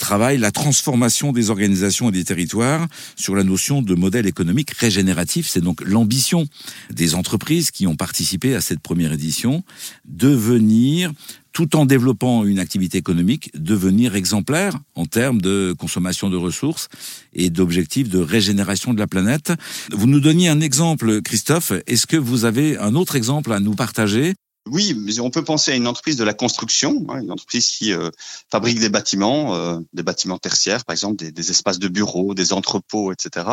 travaille 0.00 0.38
la 0.38 0.50
transformation 0.50 1.32
des 1.32 1.50
organisations 1.50 2.08
et 2.08 2.12
des 2.12 2.24
territoires 2.24 2.88
sur 3.14 3.36
la 3.36 3.44
notion 3.44 3.82
de 3.82 3.94
modèle 3.94 4.26
économique 4.26 4.72
régénératif. 4.72 5.46
C'est 5.48 5.60
donc 5.60 5.82
l'ambition 5.82 6.46
des 6.90 7.14
entreprises 7.14 7.70
qui 7.70 7.86
ont 7.86 7.94
participé 7.94 8.56
à 8.56 8.60
cette 8.60 8.80
première 8.80 9.12
édition, 9.12 9.62
devenir 10.04 11.12
tout 11.52 11.76
en 11.76 11.84
développant 11.84 12.44
une 12.44 12.58
activité 12.58 12.98
économique, 12.98 13.50
devenir 13.54 14.14
exemplaire 14.14 14.78
en 14.94 15.04
termes 15.06 15.40
de 15.40 15.74
consommation 15.78 16.30
de 16.30 16.36
ressources 16.36 16.88
et 17.32 17.50
d'objectifs 17.50 18.08
de 18.08 18.18
régénération 18.18 18.94
de 18.94 18.98
la 18.98 19.06
planète. 19.06 19.52
Vous 19.92 20.06
nous 20.06 20.20
donniez 20.20 20.48
un 20.48 20.60
exemple, 20.60 21.22
Christophe. 21.22 21.72
Est-ce 21.86 22.06
que 22.06 22.16
vous 22.16 22.44
avez 22.44 22.78
un 22.78 22.94
autre 22.94 23.16
exemple 23.16 23.52
à 23.52 23.60
nous 23.60 23.74
partager 23.74 24.34
oui, 24.66 24.94
mais 24.94 25.18
on 25.20 25.30
peut 25.30 25.42
penser 25.42 25.72
à 25.72 25.74
une 25.74 25.86
entreprise 25.86 26.16
de 26.16 26.24
la 26.24 26.34
construction, 26.34 27.06
hein, 27.08 27.22
une 27.22 27.32
entreprise 27.32 27.70
qui 27.70 27.92
euh, 27.92 28.10
fabrique 28.50 28.78
des 28.78 28.90
bâtiments, 28.90 29.54
euh, 29.54 29.78
des 29.94 30.02
bâtiments 30.02 30.38
tertiaires, 30.38 30.84
par 30.84 30.92
exemple 30.92 31.16
des, 31.16 31.50
espaces 31.50 31.78
de 31.78 31.88
bureaux, 31.88 32.34
des 32.34 32.52
entrepôts, 32.52 33.10
etc. 33.10 33.46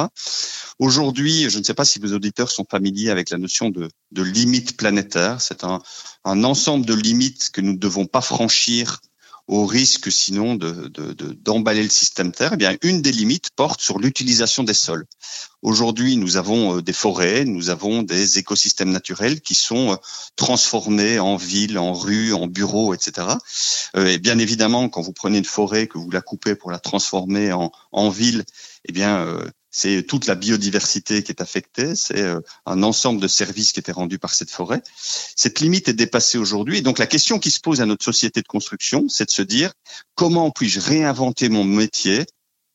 Aujourd'hui, 0.79 1.49
je 1.49 1.59
ne 1.59 1.63
sais 1.63 1.73
pas 1.73 1.85
si 1.85 1.99
vos 1.99 2.13
auditeurs 2.13 2.51
sont 2.51 2.65
familiers 2.69 3.09
avec 3.09 3.29
la 3.29 3.37
notion 3.37 3.69
de, 3.69 3.89
de 4.11 4.21
limite 4.21 4.75
planétaire. 4.75 5.39
C'est 5.39 5.63
un, 5.63 5.81
un 6.25 6.43
ensemble 6.43 6.85
de 6.85 6.93
limites 6.93 7.51
que 7.51 7.61
nous 7.61 7.73
ne 7.73 7.77
devons 7.77 8.05
pas 8.05 8.21
franchir 8.21 8.99
au 9.47 9.65
risque 9.65 10.11
sinon 10.11 10.55
de, 10.55 10.91
d'emballer 11.43 11.83
le 11.83 11.89
système 11.89 12.31
Terre, 12.31 12.51
eh 12.53 12.57
bien, 12.57 12.75
une 12.81 13.01
des 13.01 13.11
limites 13.11 13.49
porte 13.55 13.81
sur 13.81 13.97
l'utilisation 13.97 14.63
des 14.63 14.73
sols. 14.73 15.05
Aujourd'hui, 15.61 16.17
nous 16.17 16.37
avons 16.37 16.77
euh, 16.77 16.81
des 16.81 16.93
forêts, 16.93 17.45
nous 17.45 17.69
avons 17.69 18.03
des 18.03 18.37
écosystèmes 18.37 18.91
naturels 18.91 19.41
qui 19.41 19.55
sont 19.55 19.93
euh, 19.93 19.95
transformés 20.35 21.19
en 21.19 21.35
villes, 21.37 21.79
en 21.79 21.93
rues, 21.93 22.33
en 22.33 22.47
bureaux, 22.47 22.93
etc. 22.93 23.27
Euh, 23.95 24.07
et 24.07 24.17
bien 24.19 24.37
évidemment, 24.37 24.89
quand 24.89 25.01
vous 25.01 25.13
prenez 25.13 25.37
une 25.37 25.45
forêt, 25.45 25.87
que 25.87 25.97
vous 25.97 26.11
la 26.11 26.21
coupez 26.21 26.55
pour 26.55 26.69
la 26.69 26.79
transformer 26.79 27.53
en, 27.53 27.71
en 27.91 28.09
ville, 28.09 28.43
eh 28.85 28.91
bien, 28.91 29.25
c'est 29.79 30.01
toute 30.01 30.25
la 30.25 30.33
biodiversité 30.33 31.21
qui 31.21 31.31
est 31.31 31.39
affectée, 31.39 31.93
c'est 31.93 32.21
euh, 32.21 32.39
un 32.65 32.81
ensemble 32.81 33.21
de 33.21 33.27
services 33.27 33.73
qui 33.73 33.79
étaient 33.79 33.91
rendus 33.91 34.17
par 34.17 34.33
cette 34.33 34.49
forêt. 34.49 34.81
Cette 35.35 35.59
limite 35.59 35.87
est 35.87 35.93
dépassée 35.93 36.39
aujourd'hui. 36.39 36.79
Et 36.79 36.81
donc 36.81 36.97
la 36.97 37.05
question 37.05 37.37
qui 37.37 37.51
se 37.51 37.59
pose 37.59 37.79
à 37.79 37.85
notre 37.85 38.03
société 38.03 38.41
de 38.41 38.47
construction, 38.47 39.07
c'est 39.07 39.25
de 39.25 39.29
se 39.29 39.43
dire 39.43 39.73
comment 40.15 40.49
puis-je 40.49 40.79
réinventer 40.79 41.49
mon 41.49 41.63
métier 41.63 42.25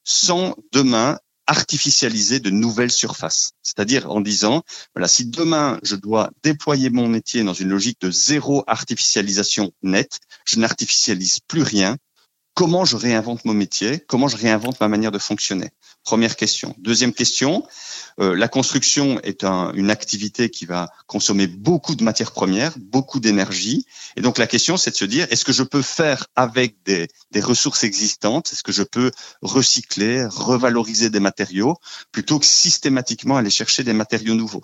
sans 0.04 0.54
demain 0.71 1.18
artificialiser 1.49 2.38
de 2.38 2.50
nouvelles 2.50 2.92
surfaces? 2.92 3.50
C'est-à-dire 3.64 4.09
en 4.09 4.21
disant, 4.21 4.62
voilà, 4.94 5.09
si 5.09 5.26
demain 5.26 5.80
je 5.82 5.97
dois 5.97 6.30
déployer 6.44 6.88
mon 6.88 7.09
métier 7.09 7.42
dans 7.42 7.52
une 7.52 7.71
logique 7.71 8.00
de 8.00 8.12
zéro 8.12 8.62
artificialisation 8.68 9.73
nette, 9.82 10.21
je 10.44 10.61
n'artificialise 10.61 11.40
plus 11.49 11.62
rien, 11.62 11.97
comment 12.54 12.85
je 12.85 12.97
réinvente 12.97 13.44
mon 13.44 13.54
métier, 13.54 13.99
comment 14.06 14.28
je 14.28 14.37
réinvente 14.37 14.80
ma 14.80 14.87
manière 14.87 15.11
de 15.11 15.18
fonctionner? 15.18 15.71
Première 16.04 16.35
question. 16.35 16.75
Deuxième 16.78 17.12
question, 17.12 17.64
euh, 18.18 18.35
la 18.35 18.49
construction 18.49 19.21
est 19.23 19.44
une 19.44 19.90
activité 19.90 20.50
qui 20.50 20.66
va 20.66 20.90
consommer 21.06 21.47
beaucoup 21.47 21.94
de 21.94 22.02
matières 22.02 22.32
premières, 22.32 22.75
beaucoup 22.78 23.21
d'énergie. 23.21 23.87
Et 24.16 24.21
donc 24.21 24.38
la 24.38 24.49
question, 24.49 24.76
c'est 24.76 24.90
de 24.90 24.97
se 24.97 25.04
dire, 25.04 25.28
est-ce 25.30 25.44
que 25.44 25.52
je 25.52 25.62
peux 25.62 25.82
faire 25.82 26.26
avec 26.35 26.76
des, 26.85 27.09
ressources 27.40 27.85
existantes? 27.85 28.52
Est-ce 28.52 28.64
que 28.64 28.73
je 28.73 28.82
peux 28.82 29.12
recycler, 29.42 30.26
revaloriser 30.28 31.09
des 31.09 31.21
matériaux 31.21 31.76
plutôt 32.11 32.40
que 32.40 32.47
systématiquement 32.47 33.37
aller 33.37 33.50
chercher 33.50 33.85
des 33.85 33.92
matériaux 33.92 34.35
nouveaux? 34.35 34.62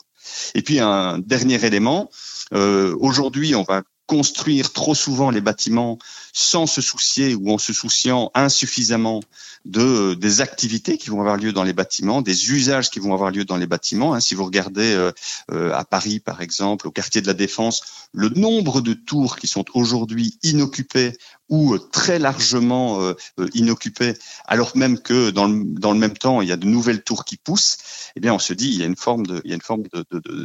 Et 0.54 0.62
puis 0.62 0.80
un 0.80 1.18
dernier 1.18 1.64
élément, 1.64 2.11
euh, 2.52 2.97
aujourd'hui, 2.99 3.54
on 3.54 3.62
va 3.62 3.83
construire 4.09 4.73
trop 4.73 4.95
souvent 4.95 5.31
les 5.31 5.43
bâtiments 5.43 5.99
sans 6.33 6.67
se 6.67 6.81
soucier 6.81 7.35
ou 7.35 7.53
en 7.53 7.59
se 7.59 7.73
souciant 7.73 8.31
insuffisamment 8.35 9.21
de 9.65 10.15
des 10.15 10.41
activités 10.41 10.97
qui 10.97 11.11
vont 11.11 11.21
avoir 11.21 11.37
lieu 11.37 11.53
dans 11.53 11.62
les 11.62 11.75
bâtiments, 11.75 12.23
des 12.23 12.50
usages 12.50 12.91
qui 12.91 13.00
vont 13.00 13.12
avoir 13.12 13.31
lieu 13.31 13.45
dans 13.45 13.59
les 13.59 13.67
bâtiments. 13.67 14.15
Hein. 14.15 14.21
Si 14.21 14.35
vous 14.35 14.45
regardez 14.45 14.95
euh, 14.95 15.12
euh, 15.53 15.73
à 15.75 15.85
Paris, 15.85 16.21
par 16.21 16.41
exemple, 16.41 16.88
au 16.88 16.91
quartier 16.91 17.21
de 17.21 17.27
la 17.27 17.35
Défense, 17.35 17.83
le 18.12 18.31
nombre 18.31 18.81
de 18.81 18.95
tours 18.95 19.37
qui 19.37 19.47
sont 19.47 19.67
aujourd'hui 19.75 20.38
inoccupées 20.43 21.12
ou 21.49 21.75
euh, 21.75 21.78
très 21.78 22.19
largement 22.19 23.14
inoccupées, 23.55 24.14
alors 24.47 24.76
même 24.76 24.99
que 24.99 25.31
dans 25.31 25.47
le, 25.47 25.64
dans 25.64 25.93
le 25.93 25.99
même 25.99 26.17
temps, 26.17 26.43
il 26.43 26.49
y 26.49 26.52
a 26.52 26.57
de 26.57 26.67
nouvelles 26.67 27.02
tours 27.02 27.25
qui 27.25 27.37
poussent, 27.37 27.78
eh 28.17 28.21
bien, 28.21 28.35
on 28.35 28.38
se 28.38 28.52
dit 28.52 28.69
il 28.69 28.78
y 28.78 28.83
a 28.83 28.87
une 28.87 28.97
forme 28.97 29.26
de, 29.26 29.40
il 29.45 29.50
y 29.50 29.52
a 29.52 29.57
une 29.57 29.62
forme 29.62 29.85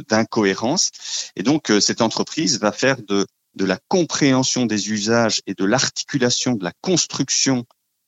d'incohérence. 0.08 0.90
Et 1.36 1.42
donc, 1.42 1.72
cette 1.80 2.00
entreprise 2.00 2.58
va 2.60 2.72
faire 2.72 2.96
de 3.06 3.26
de 3.54 3.64
la 3.64 3.78
compréhension 3.88 4.66
des 4.66 4.90
usages 4.90 5.40
et 5.46 5.54
de 5.54 5.64
l'articulation 5.64 6.54
de 6.54 6.64
la 6.64 6.72
construction 6.80 7.64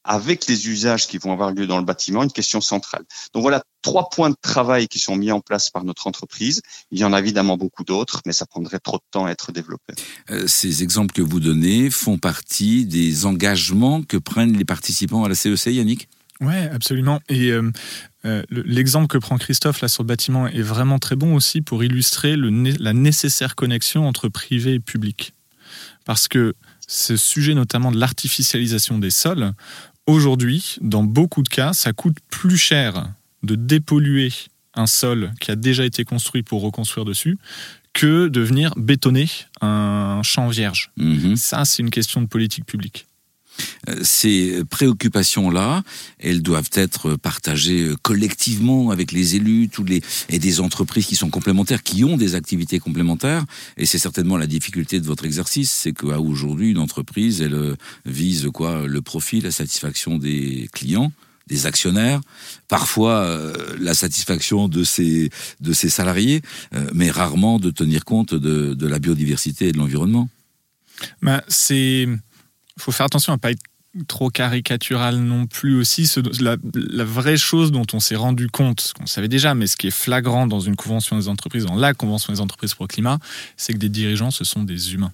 avec 0.07 0.47
les 0.47 0.69
usages 0.69 1.07
qui 1.07 1.19
vont 1.19 1.33
avoir 1.33 1.51
lieu 1.53 1.67
dans 1.67 1.79
le 1.79 1.85
bâtiment, 1.85 2.23
une 2.23 2.33
question 2.33 2.61
centrale. 2.61 3.03
Donc 3.35 3.43
voilà 3.43 3.63
trois 3.83 4.09
points 4.09 4.31
de 4.31 4.37
travail 4.41 4.89
qui 4.89 4.99
sont 4.99 5.17
mis 5.17 5.31
en 5.31 5.41
place 5.41 5.71
par 5.71 5.85
notre 5.85 6.07
entreprise. 6.07 6.63
Il 6.91 6.99
y 6.99 7.05
en 7.05 7.13
a 7.13 7.19
évidemment 7.19 7.57
beaucoup 7.57 7.85
d'autres, 7.85 8.23
mais 8.25 8.33
ça 8.33 8.47
prendrait 8.47 8.79
trop 8.79 8.97
de 8.97 9.03
temps 9.11 9.27
à 9.27 9.31
être 9.31 9.53
développé. 9.53 9.95
Euh, 10.31 10.47
ces 10.47 10.83
exemples 10.83 11.13
que 11.13 11.23
vous 11.23 11.41
donnez 11.41 11.91
font 11.91 12.19
partie 12.19 12.87
des 12.87 13.27
engagements 13.27 14.03
que 14.03 14.17
prennent 14.17 14.57
les 14.57 14.65
participants 14.65 15.25
à 15.25 15.29
la 15.29 15.35
CEC, 15.35 15.75
Yannick? 15.75 16.09
Oui, 16.41 16.57
absolument. 16.73 17.21
Et 17.29 17.51
euh, 17.51 17.71
euh, 18.25 18.43
l'exemple 18.51 19.07
que 19.07 19.19
prend 19.19 19.39
Christophe 19.39 19.81
là 19.81 19.89
sur 19.89 20.03
le 20.03 20.09
bâtiment 20.09 20.47
est 20.47 20.63
vraiment 20.63 20.99
très 20.99 21.17
bon 21.17 21.35
aussi 21.35 21.63
pour 21.63 21.83
illustrer 21.83 22.37
le, 22.37 22.51
la 22.79 22.93
nécessaire 22.93 23.55
connexion 23.55 24.07
entre 24.07 24.29
privé 24.29 24.75
et 24.75 24.81
public 24.81 25.33
parce 26.05 26.29
que 26.29 26.55
ce 26.87 27.17
sujet 27.17 27.53
notamment 27.53 27.93
de 27.93 27.99
l'artificialisation 27.99 28.99
des 28.99 29.11
sols, 29.11 29.53
aujourd'hui, 30.07 30.77
dans 30.81 31.03
beaucoup 31.03 31.43
de 31.43 31.49
cas, 31.49 31.73
ça 31.73 31.93
coûte 31.93 32.17
plus 32.31 32.57
cher 32.57 33.13
de 33.43 33.55
dépolluer 33.55 34.33
un 34.75 34.87
sol 34.87 35.33
qui 35.41 35.51
a 35.51 35.57
déjà 35.57 35.85
été 35.85 36.05
construit 36.05 36.43
pour 36.43 36.63
reconstruire 36.63 37.05
dessus 37.05 37.39
que 37.93 38.29
de 38.29 38.41
venir 38.41 38.75
bétonner 38.77 39.29
un 39.63 40.21
champ 40.23 40.49
vierge. 40.49 40.91
Mhm. 40.99 41.37
Ça, 41.37 41.65
c'est 41.65 41.83
une 41.83 41.91
question 41.91 42.21
de 42.21 42.27
politique 42.27 42.67
publique. 42.67 43.07
Euh, 43.89 43.97
ces 44.03 44.63
préoccupations-là, 44.71 45.83
elles 46.19 46.43
doivent 46.43 46.71
être 46.73 47.17
partagées 47.17 47.89
euh, 47.89 47.97
collectivement 48.03 48.91
avec 48.91 49.13
les 49.13 49.37
élus, 49.37 49.69
tous 49.69 49.85
les 49.85 50.03
et 50.29 50.39
des 50.39 50.61
entreprises 50.61 51.07
qui 51.07 51.17
sont 51.17 51.31
complémentaires, 51.31 51.83
qui 51.83 52.05
ont 52.05 52.17
des 52.17 52.35
activités 52.35 52.79
complémentaires. 52.79 53.45
Et 53.77 53.87
c'est 53.87 53.99
certainement 53.99 54.37
la 54.37 54.47
difficulté 54.47 55.01
de 55.01 55.07
votre 55.07 55.25
exercice, 55.25 55.71
c'est 55.71 55.93
qu'aujourd'hui 55.93 56.71
une 56.71 56.79
entreprise, 56.79 57.41
elle 57.41 57.55
euh, 57.55 57.77
vise 58.05 58.49
quoi? 58.53 58.87
Le 58.87 59.03
profit, 59.03 59.41
la 59.41 59.51
satisfaction 59.51 60.19
des 60.19 60.69
clients 60.73 61.13
des 61.49 61.67
actionnaires, 61.67 62.21
parfois 62.67 63.41
la 63.79 63.95
satisfaction 63.95 64.67
de 64.67 64.83
ses, 64.83 65.31
de 65.61 65.73
ses 65.73 65.89
salariés, 65.89 66.43
mais 66.93 67.09
rarement 67.09 67.61
de 67.61 67.71
tenir 67.71 68.05
compte 68.05 68.35
de, 68.35 68.75
de 68.75 68.87
la 68.89 68.99
biodiversité 68.99 69.69
et 69.69 69.73
de 69.73 69.79
l'environnement. 69.79 70.29
Ben, 71.23 71.43
c'est 71.47 72.09
faut 72.79 72.93
faire 72.93 73.07
attention 73.07 73.33
à 73.33 73.39
pas 73.39 73.53
être 73.53 73.63
trop 74.09 74.29
caricatural 74.29 75.17
non 75.17 75.47
plus 75.47 75.79
aussi. 75.79 76.11
la, 76.41 77.05
vraie 77.05 77.37
chose 77.37 77.73
dont 77.73 77.87
on 77.93 78.01
s'est 78.01 78.17
rendu 78.17 78.49
compte, 78.49 78.93
qu'on 78.99 79.07
savait 79.07 79.29
déjà, 79.29 79.55
mais 79.55 79.67
ce 79.67 79.77
qui 79.77 79.87
est 79.87 79.93
flagrant 79.93 80.47
dans 80.47 80.61
une 80.61 80.77
convention 80.77 81.17
des 81.17 81.29
entreprises, 81.29 81.65
dans 81.65 81.77
la 81.77 81.95
convention 81.95 82.33
des 82.33 82.41
entreprises 82.41 82.75
pour 82.75 82.85
le 82.85 82.89
climat, 82.89 83.19
c'est 83.57 83.73
que 83.73 83.79
des 83.79 83.89
dirigeants, 83.89 84.31
ce 84.31 84.45
sont 84.45 84.63
des 84.63 84.95
humains 84.95 85.13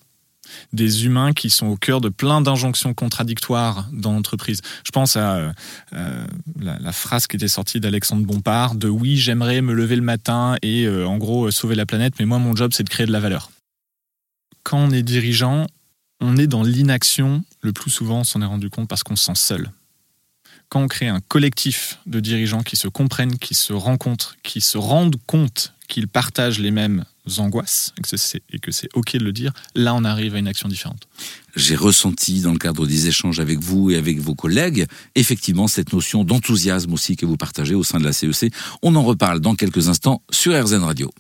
des 0.73 1.07
humains 1.07 1.33
qui 1.33 1.51
sont 1.51 1.67
au 1.67 1.77
cœur 1.77 2.01
de 2.01 2.09
plein 2.09 2.41
d'injonctions 2.41 2.93
contradictoires 2.93 3.89
dans 3.93 4.13
l'entreprise. 4.13 4.61
Je 4.85 4.91
pense 4.91 5.17
à 5.17 5.53
euh, 5.93 6.27
la, 6.61 6.93
phrase 6.93 7.27
qui 7.27 7.37
était 7.37 7.49
sortie 7.49 7.81
d'Alexandre 7.81 8.27
Bompard 8.27 8.75
de 8.75 8.89
oui, 8.89 9.17
j'aimerais 9.17 9.63
me 9.63 9.73
lever 9.73 9.97
le 9.97 10.03
matin 10.03 10.57
et 10.61 10.85
euh, 10.85 11.07
en 11.07 11.17
gros 11.17 11.51
sauver 11.51 11.75
la 11.75 11.87
planète, 11.87 12.15
mais 12.19 12.27
moi 12.27 12.39
mon 12.39 12.55
job 12.55 12.73
c'est 12.75 12.83
de 12.83 12.89
créer 12.89 13.07
de 13.07 13.13
la 13.13 13.21
valeur. 13.21 13.51
Quand 14.63 14.79
on 14.79 14.91
est 14.91 15.03
dirigeant, 15.03 15.67
on 16.23 16.37
est 16.37 16.47
dans 16.47 16.63
l'inaction, 16.63 17.45
le 17.61 17.73
plus 17.73 17.91
souvent 17.91 18.21
on 18.21 18.25
s'en 18.25 18.41
est 18.41 18.47
rendu 18.47 18.71
compte 18.71 18.89
parce 18.89 19.03
qu'on 19.03 19.17
se 19.17 19.25
sent 19.25 19.35
seul. 19.35 19.71
Quand 20.69 20.81
on 20.81 20.89
crée 20.89 21.09
un 21.09 21.21
collectif 21.21 21.99
de 22.07 22.21
dirigeants 22.21 22.63
qui 22.63 22.77
se 22.77 22.89
comprennent, 22.89 23.37
qui 23.39 23.55
se 23.55 23.75
rencontrent, 23.75 24.37
qui 24.43 24.63
se 24.63 24.79
rendent 24.79 25.17
compte 25.27 25.75
qu'ils 25.89 26.09
partagent 26.09 26.61
les 26.61 26.71
mêmes 26.71 27.05
angoisses 27.39 27.93
et 27.99 28.59
que 28.59 28.71
c'est 28.73 28.89
OK 28.95 29.13
de 29.15 29.25
le 29.25 29.33
dire, 29.33 29.53
là 29.75 29.95
on 29.95 30.05
arrive 30.05 30.35
à 30.35 30.39
une 30.39 30.49
action 30.49 30.69
différente. 30.69 31.09
J'ai 31.57 31.77
ressenti 31.77 32.41
dans 32.41 32.53
le 32.53 32.59
cadre 32.59 32.87
des 32.87 33.09
échanges 33.09 33.41
avec 33.41 33.59
vous 33.59 33.91
et 33.91 33.97
avec 33.97 34.19
vos 34.21 34.35
collègues, 34.35 34.87
effectivement 35.15 35.69
cette 35.69 35.93
notion 35.93 36.25
d'enthousiasme 36.25 36.93
aussi 36.93 37.17
que 37.17 37.27
vous 37.27 37.37
partagez 37.37 37.75
au 37.75 37.85
sein 37.85 37.99
de 37.99 38.05
la 38.05 38.13
CEC. 38.13 38.45
E 38.45 38.57
on 38.81 38.95
en 38.95 39.03
reparle 39.03 39.41
dans 39.41 39.57
quelques 39.57 39.89
instants 39.89 40.23
sur 40.31 40.59
RZN 40.59 40.85
Radio. 40.85 41.13